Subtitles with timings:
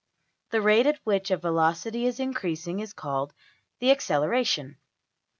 [0.49, 3.35] The rate at which a velocity is increasing is called
[3.79, 4.77] the \emph{acceleration}.